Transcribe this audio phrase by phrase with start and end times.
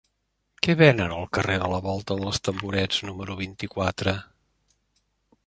[0.67, 4.19] Què venen al carrer de la Volta dels Tamborets número vint-i-quatre?